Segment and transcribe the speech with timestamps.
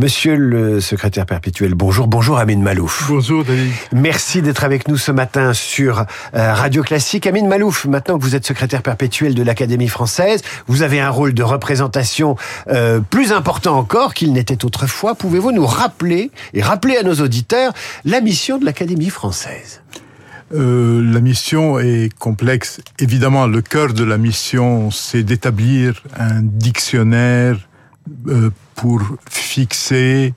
[0.00, 2.06] Monsieur le secrétaire perpétuel, bonjour.
[2.06, 3.04] Bonjour Amine Malouf.
[3.10, 3.70] Bonjour David.
[3.92, 7.26] Merci d'être avec nous ce matin sur euh, Radio Classique.
[7.26, 11.34] Amine Malouf, maintenant que vous êtes secrétaire perpétuel de l'Académie française, vous avez un rôle
[11.34, 12.36] de représentation
[12.68, 15.14] euh, plus important encore qu'il n'était autrefois.
[15.14, 17.74] Pouvez-vous nous rappeler et rappeler à nos auditeurs
[18.06, 19.82] la mission de l'Académie française?
[20.54, 22.80] Euh, la mission est complexe.
[23.00, 27.58] Évidemment, le cœur de la mission, c'est d'établir un dictionnaire
[28.74, 30.34] pour fixer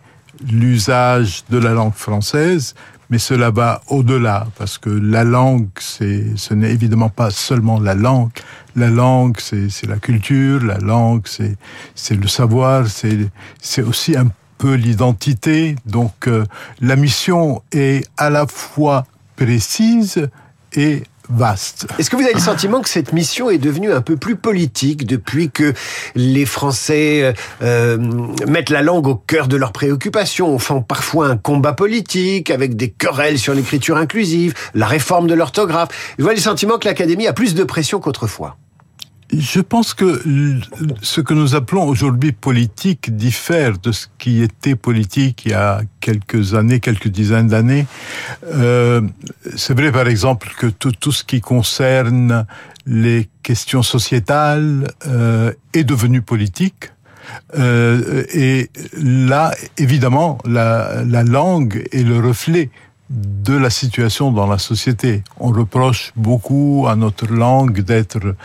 [0.50, 2.76] l'usage de la langue française,
[3.10, 8.32] mais cela va au-delà, parce que la langue, ce n'est évidemment pas seulement la langue.
[8.76, 15.76] La langue, c'est, la culture, la langue, c'est, le savoir, c'est aussi un peu l'identité.
[15.86, 16.46] Donc, euh,
[16.82, 20.30] la mission est à la fois précise
[20.74, 21.88] et vaste.
[22.00, 25.06] Est-ce que vous avez le sentiment que cette mission est devenue un peu plus politique
[25.06, 25.74] depuis que
[26.16, 27.98] les Français euh, euh,
[28.48, 32.90] mettent la langue au cœur de leurs préoccupations, font parfois un combat politique avec des
[32.90, 35.90] querelles sur l'écriture inclusive, la réforme de l'orthographe?
[36.20, 38.58] Vous avez le sentiment que l'Académie a plus de pression qu'autrefois?
[39.32, 40.22] Je pense que
[41.02, 45.82] ce que nous appelons aujourd'hui politique diffère de ce qui était politique il y a
[46.00, 47.86] quelques années, quelques dizaines d'années.
[48.54, 49.02] Euh,
[49.56, 52.46] c'est vrai, par exemple, que tout, tout, ce qui concerne
[52.86, 56.92] les questions sociétales euh, est devenu politique.
[57.58, 58.70] Euh, et
[59.02, 62.70] là, évidemment, la, la langue est le reflet
[63.14, 65.24] de la situation dans la société.
[65.40, 68.36] On reproche beaucoup à notre langue d'être,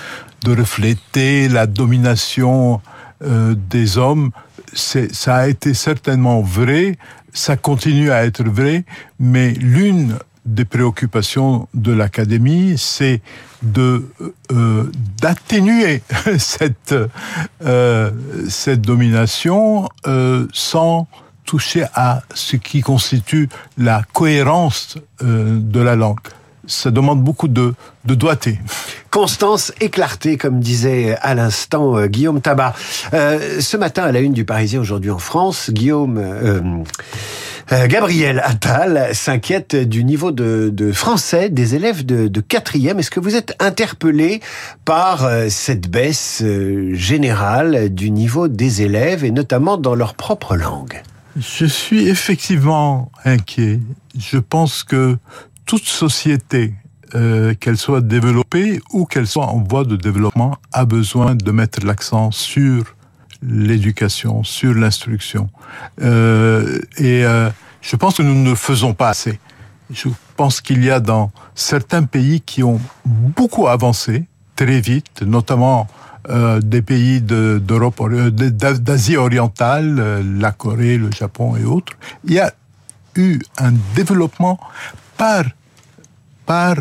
[0.44, 2.80] de refléter la domination
[3.22, 4.30] euh, des hommes.
[4.74, 6.98] ça a été certainement vrai,
[7.33, 8.84] ça continue à être vrai,
[9.19, 13.20] mais l'une des préoccupations de l'académie, c'est
[13.62, 14.08] de
[14.52, 16.02] euh, d'atténuer
[16.39, 16.94] cette
[17.64, 18.11] euh,
[18.48, 21.06] cette domination euh, sans
[21.49, 26.19] toucher à ce qui constitue la cohérence euh, de la langue.
[26.67, 28.59] Ça demande beaucoup de, doigté.
[29.11, 32.75] Constance et clarté, comme disait à l'instant euh, Guillaume Tabar.
[33.14, 36.85] Euh, ce matin, à la une du Parisien aujourd'hui en France, Guillaume...
[37.70, 42.98] Gabriel Attal s'inquiète du niveau de, français des élèves de quatrième.
[42.98, 44.41] Est-ce que vous êtes interpellé
[44.87, 46.42] par cette baisse
[46.92, 51.03] générale du niveau des élèves et notamment dans leur propre langue?
[51.39, 53.81] Je suis effectivement inquiet.
[54.19, 55.19] Je pense que
[55.67, 56.75] toute société,
[57.15, 61.85] euh, qu'elle soit développée ou qu'elle soit en voie de développement, a besoin de mettre
[61.85, 62.95] l'accent sur
[63.43, 65.49] l'éducation, sur l'instruction.
[66.03, 67.51] Euh, et euh,
[67.81, 69.39] je pense que nous ne faisons pas assez.
[69.91, 74.27] Je pense qu'il y a dans certains pays qui ont beaucoup avancé
[74.57, 75.87] très vite, notamment
[76.30, 81.94] euh, des pays d'Europe, euh, d'Asie orientale, euh, la Corée, le Japon et autres,
[82.24, 82.52] il y a
[83.16, 84.61] eu un développement
[85.16, 85.44] par
[86.44, 86.77] par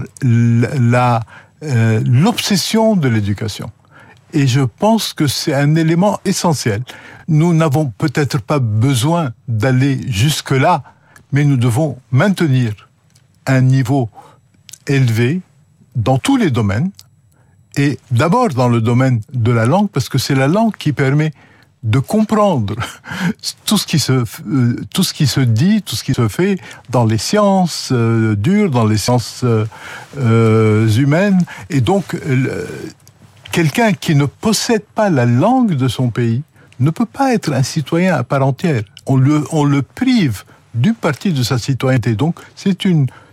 [1.61, 3.71] l'obsession de l'éducation.
[4.33, 6.83] Et je pense que c'est un élément essentiel.
[7.27, 10.83] Nous n'avons peut-être pas besoin d'aller jusque-là,
[11.31, 12.89] mais nous devons maintenir
[13.45, 14.09] un niveau
[14.87, 15.41] élevé
[15.95, 16.91] dans tous les domaines,
[17.77, 21.31] et d'abord dans le domaine de la langue, parce que c'est la langue qui permet
[21.83, 22.75] de comprendre
[23.65, 26.57] tout ce qui se euh, tout ce qui se dit, tout ce qui se fait
[26.89, 31.39] dans les sciences euh, dures, dans les sciences euh, humaines,
[31.69, 32.19] et donc
[33.51, 36.41] quelqu'un qui ne possède pas la langue de son pays
[36.79, 38.83] ne peut pas être un citoyen à part entière.
[39.05, 42.15] On le on le prive d'une partie de sa citoyenneté.
[42.15, 42.77] Donc c'est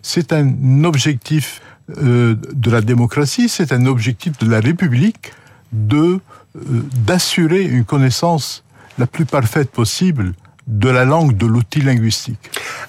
[0.02, 5.32] c'est un objectif euh, de la démocratie, c'est un objectif de la République
[5.72, 6.20] de
[6.56, 6.60] euh,
[7.06, 8.64] d'assurer une connaissance
[8.98, 10.32] la plus parfaite possible
[10.66, 12.38] de la langue, de l'outil linguistique.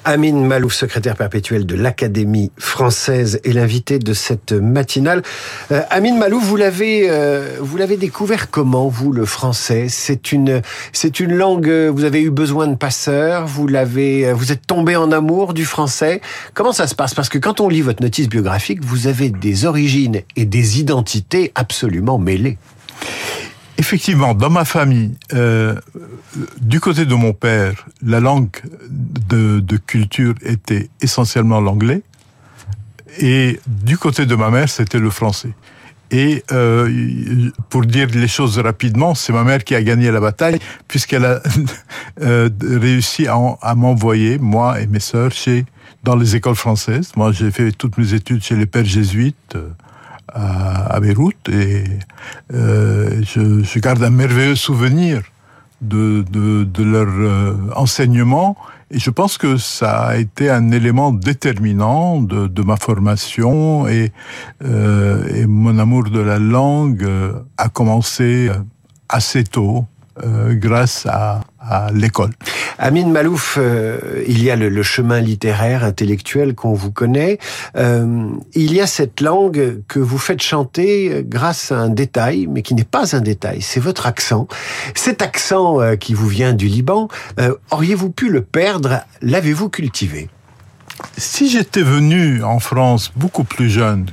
[0.06, 5.24] Amine Malouf, secrétaire perpétuel de l'Académie française, est l'invité de cette matinale.
[5.72, 9.88] Euh, Amine Malouf, vous l'avez, euh, vous l'avez découvert comment, vous, le français?
[9.90, 10.62] C'est une,
[10.94, 11.70] c'est une langue.
[11.70, 13.48] Vous avez eu besoin de passeurs.
[13.48, 16.22] Vous l'avez, vous êtes tombé en amour du français.
[16.54, 17.14] Comment ça se passe?
[17.14, 21.52] Parce que quand on lit votre notice biographique, vous avez des origines et des identités
[21.56, 22.58] absolument mêlées.
[23.78, 25.76] Effectivement, dans ma famille, euh,
[26.62, 28.50] du côté de mon père, la langue
[28.90, 32.02] de, de culture était essentiellement l'anglais,
[33.20, 35.52] et du côté de ma mère, c'était le français.
[36.12, 40.60] Et euh, pour dire les choses rapidement, c'est ma mère qui a gagné la bataille
[40.88, 41.42] puisqu'elle a
[42.22, 45.66] euh, réussi à, à m'envoyer moi et mes sœurs chez
[46.04, 47.12] dans les écoles françaises.
[47.16, 49.58] Moi, j'ai fait toutes mes études chez les pères jésuites.
[50.34, 51.84] Euh, à, Beyrouth et
[52.52, 55.22] euh, je, je, garde un merveilleux souvenir
[55.82, 58.58] de, de, de leur euh, enseignement.
[58.90, 64.12] Et je pense que ça a été un élément déterminant de, de ma formation et,
[64.64, 68.50] euh, et mon amour de la langue euh, a commencé
[69.08, 69.86] assez tôt.
[70.24, 72.30] Euh, grâce à, à l'école.
[72.78, 77.38] Amine Malouf, euh, il y a le, le, chemin littéraire, intellectuel qu'on vous connaît.
[77.76, 82.62] Euh, il y a cette langue que vous faites chanter grâce à un détail, mais
[82.62, 84.48] qui n'est pas un détail, c'est votre accent.
[84.94, 87.10] Cet accent euh, qui vous vient du Liban,
[87.72, 89.02] auriez-vous pu le perdre?
[89.22, 90.30] L'avez-vous cultivé?
[91.18, 94.06] Si j'étais venu en France beaucoup plus jeune,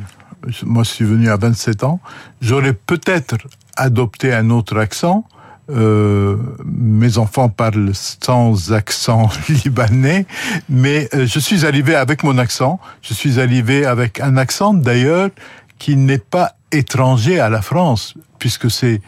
[0.64, 2.00] moi je suis venu à 27 ans,
[2.40, 3.36] j'aurais peut-être
[3.76, 5.24] adopté un autre accent,
[5.70, 10.26] euh, mes enfants parlent sans accent libanais,
[10.68, 12.80] mais euh, je suis arrivé avec mon accent.
[13.00, 15.30] Je suis arrivé avec un accent d'ailleurs
[15.78, 19.00] qui n'est pas étranger à la France, puisque c'est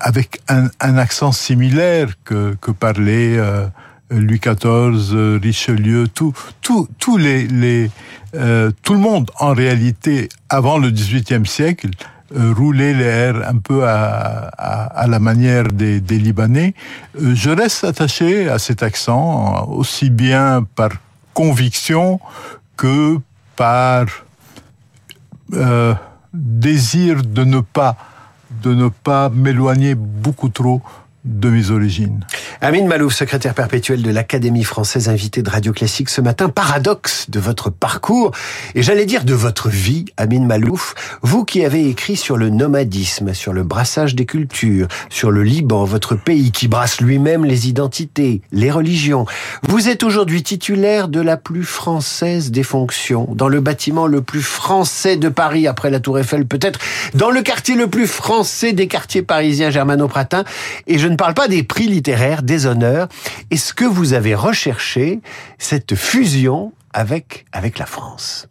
[0.00, 3.66] avec un, accent similaire que, que parlait euh,
[4.10, 7.90] Louis XIV, Richelieu, tout, tout, tous les, les
[8.36, 11.88] euh, tout le monde en réalité avant le XVIIIe siècle
[12.34, 16.74] rouler les airs un peu à, à, à la manière des, des, Libanais.
[17.20, 20.90] Euh, je reste attaché à cet accent, aussi bien par
[21.32, 22.20] conviction
[22.76, 23.18] que
[23.56, 24.06] par
[25.52, 25.94] euh,
[26.32, 27.96] désir de ne pas
[28.62, 30.80] de ne pas m'éloigner beaucoup trop
[31.24, 32.20] de mes origines.
[32.60, 37.40] Amine Malouf, secrétaire perpétuel de l'Académie française invité de Radio Classique ce matin, paradoxe de
[37.40, 38.32] votre parcours
[38.74, 43.32] et j'allais dire de votre vie, Amine Malouf, vous qui avez écrit sur le nomadisme,
[43.32, 48.42] sur le brassage des cultures, sur le Liban, votre pays qui brasse lui-même les identités,
[48.52, 49.24] les religions.
[49.62, 54.42] Vous êtes aujourd'hui titulaire de la plus française des fonctions, dans le bâtiment le plus
[54.42, 56.78] français de Paris après la Tour Eiffel peut-être,
[57.14, 60.44] dans le quartier le plus français des quartiers parisiens germano-pratins
[60.86, 63.08] et je ne parle pas des prix littéraires, des honneurs.
[63.50, 65.20] Est-ce que vous avez recherché
[65.58, 68.48] cette fusion avec, avec la France?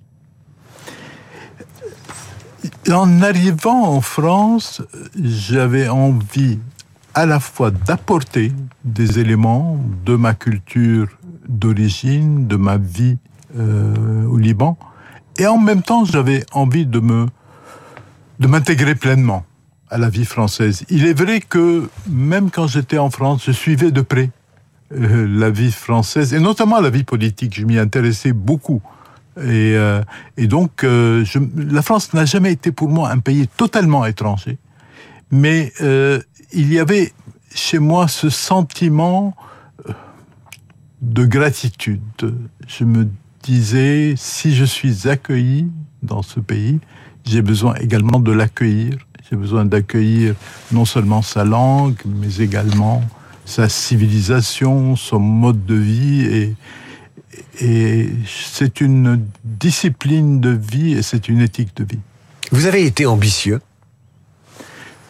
[2.89, 4.81] En arrivant en France,
[5.21, 6.59] j'avais envie
[7.13, 8.51] à la fois d'apporter
[8.83, 11.07] des éléments de ma culture
[11.47, 13.17] d'origine, de ma vie
[13.57, 14.77] euh, au Liban,
[15.37, 17.27] et en même temps j'avais envie de me
[18.39, 19.45] de m'intégrer pleinement
[19.93, 20.83] à la vie française.
[20.89, 24.31] Il est vrai que même quand j'étais en France, je suivais de près
[24.91, 27.53] euh, la vie française et notamment la vie politique.
[27.55, 28.81] Je m'y intéressais beaucoup.
[29.37, 30.01] Et, euh,
[30.37, 31.23] donc, euh,
[31.55, 34.57] la France n'a jamais été pour moi un pays totalement étranger,
[35.31, 35.71] mais
[36.51, 37.13] il y avait
[37.53, 39.35] chez moi ce sentiment
[41.01, 42.35] de gratitude.
[42.67, 43.07] Je me
[43.43, 45.67] disais, si je suis accueilli
[46.01, 46.79] dans ce pays,
[47.25, 48.97] j'ai besoin également de l'accueillir
[49.33, 50.35] j'ai besoin d'accueillir
[50.71, 53.01] non seulement sa langue, mais également
[53.45, 56.21] sa civilisation, son mode de vie.
[56.21, 56.55] Et,
[57.59, 61.99] et c'est une discipline de vie et c'est une éthique de vie.
[62.51, 63.59] Vous avez été ambitieux?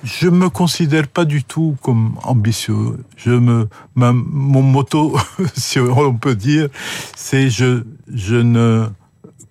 [0.06, 2.98] Je me considère pas du tout comme ambitieux.
[3.18, 5.18] Je me, ma, mon motto,
[5.54, 6.70] si on peut dire,
[7.18, 7.84] c'est je,
[8.14, 8.88] je ne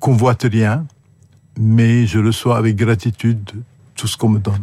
[0.00, 0.86] convoite rien,
[1.60, 3.50] mais je le sois avec gratitude
[3.94, 4.60] tout ce qu'on me donne.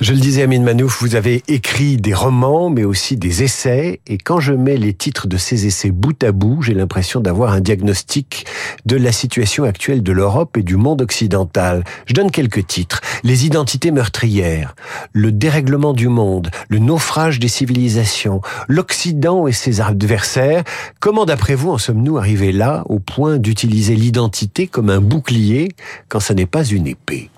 [0.00, 4.00] Je le disais, Amine Manouf, vous avez écrit des romans, mais aussi des essais.
[4.06, 7.52] Et quand je mets les titres de ces essais bout à bout, j'ai l'impression d'avoir
[7.52, 8.46] un diagnostic
[8.86, 11.84] de la situation actuelle de l'Europe et du monde occidental.
[12.06, 13.00] Je donne quelques titres.
[13.22, 14.74] Les identités meurtrières,
[15.12, 20.64] le dérèglement du monde, le naufrage des civilisations, l'Occident et ses adversaires.
[21.00, 25.68] Comment, d'après vous, en sommes-nous arrivés là, au point d'utiliser l'identité comme un bouclier
[26.08, 27.30] quand ça n'est pas une épée?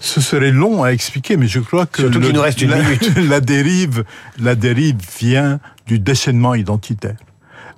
[0.00, 2.82] Ce serait long à expliquer, mais je crois que Surtout le, nous reste une la,
[2.82, 3.16] minute.
[3.28, 4.04] la dérive,
[4.38, 7.16] la dérive vient du déchaînement identitaire.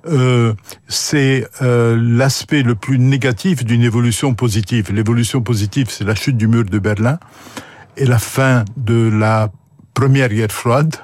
[0.05, 0.53] Euh,
[0.87, 4.91] c'est euh, l'aspect le plus négatif d'une évolution positive.
[4.93, 7.19] L'évolution positive, c'est la chute du mur de Berlin
[7.97, 9.51] et la fin de la
[9.93, 10.95] première guerre froide.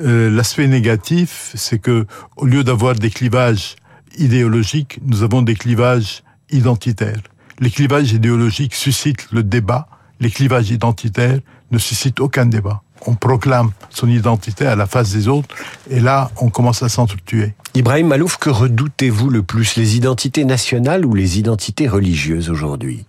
[0.00, 3.76] Euh, l'aspect négatif, c'est que au lieu d'avoir des clivages
[4.16, 7.20] idéologiques, nous avons des clivages identitaires.
[7.60, 9.88] Les clivages idéologiques suscitent le débat,
[10.22, 11.40] les clivages identitaires
[11.72, 12.82] ne suscitent aucun débat.
[13.06, 15.54] On proclame son identité à la face des autres,
[15.90, 17.54] et là, on commence à s'entretuer.
[17.74, 23.04] Ibrahim Malouf, que redoutez-vous le plus, les identités nationales ou les identités religieuses aujourd'hui?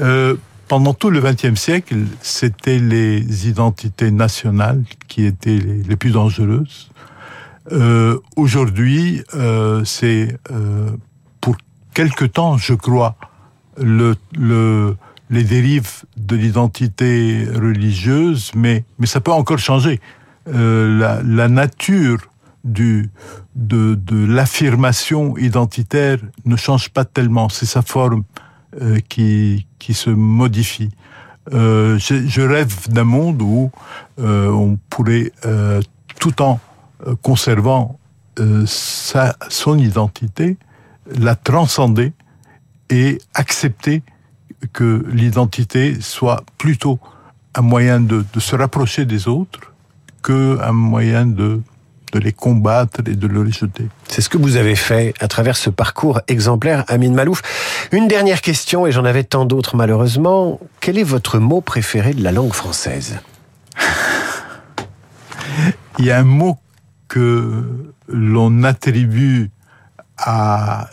[0.00, 0.34] Euh,
[0.66, 6.90] Pendant tout le XXe siècle, c'était les identités nationales qui étaient les, les plus dangereuses.
[7.70, 10.36] Euh, aujourd'hui, euh, c'est
[11.40, 11.56] pour
[11.94, 13.14] quelque temps, je crois,
[13.78, 14.96] le, le,
[15.30, 20.00] les dérives de l'identité religieuse, mais, mais ça peut encore changer.
[20.46, 22.18] la, la, nature
[22.66, 23.10] du,
[23.54, 27.48] de, de l'affirmation identitaire ne change pas tellement.
[27.48, 28.24] C'est sa forme
[28.80, 30.90] euh, qui, qui se modifie.
[31.52, 33.70] Euh, je, je, rêve d'un monde où
[34.18, 35.80] euh, on pourrait, euh,
[36.18, 36.58] tout en
[37.06, 37.98] euh, conservant
[38.66, 40.58] sa, son identité,
[41.18, 42.12] la transcender
[42.90, 44.02] et accepter
[44.66, 46.98] que l'identité soit plutôt
[47.54, 49.72] un moyen de, de se rapprocher des autres
[50.22, 51.60] qu'un moyen de
[52.12, 53.88] de les combattre et de les rejeter.
[54.08, 57.42] C'est ce que vous avez fait à travers ce parcours exemplaire, Amine Malouf.
[57.92, 60.60] Une dernière question, et j'en avais tant d'autres malheureusement.
[60.80, 63.18] Quel est votre mot préféré de la langue française?
[65.98, 66.58] Il y a un mot
[67.08, 67.64] que
[68.08, 69.50] l'on attribue
[70.18, 70.88] à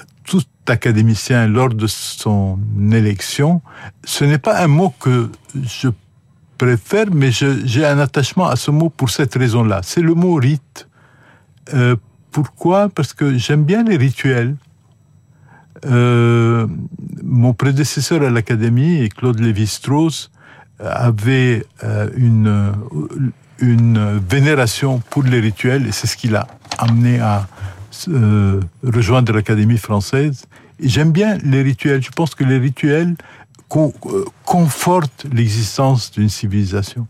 [0.70, 2.60] académicien lors de son
[2.92, 3.62] élection.
[4.04, 5.90] Ce n'est pas un mot que je
[6.58, 9.82] préfère, mais j'ai un attachement à ce mot pour cette raison-là.
[9.84, 10.88] C'est le mot rite.
[11.74, 11.96] Euh,
[12.32, 12.90] pourquoi?
[12.90, 14.56] Parce que j'aime bien les rituels.
[15.86, 16.68] Euh,
[17.22, 20.32] mon prédécesseur à l'académie, Claude Lévi-Strauss,
[20.80, 22.74] avait euh, une,
[23.60, 27.48] une vénération pour les rituels et c'est ce qui l'a amené à
[28.08, 30.46] euh, rejoindre l'Académie française.
[30.80, 32.04] J'aime bien les rituels.
[32.04, 33.16] Je pense que les rituels
[34.46, 37.08] confortent l'existence d'une civilisation.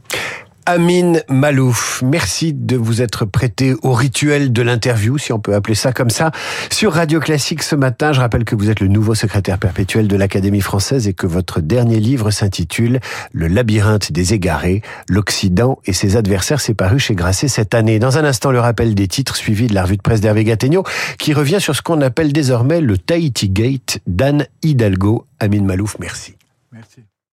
[0.65, 5.75] Amine Malouf, merci de vous être prêté au rituel de l'interview, si on peut appeler
[5.75, 6.31] ça comme ça,
[6.71, 8.13] sur Radio Classique ce matin.
[8.13, 11.59] Je rappelle que vous êtes le nouveau secrétaire perpétuel de l'Académie française et que votre
[11.59, 13.01] dernier livre s'intitule
[13.33, 16.61] Le labyrinthe des égarés, l'Occident et ses adversaires.
[16.61, 17.99] C'est paru chez Grasset cette année.
[17.99, 20.83] Dans un instant, le rappel des titres suivi de la revue de presse d'Hervé Gattegno,
[21.17, 25.25] qui revient sur ce qu'on appelle désormais le Tahiti Gate d'Anne Hidalgo.
[25.39, 26.35] Amine Malouf, merci.
[26.71, 27.03] Merci.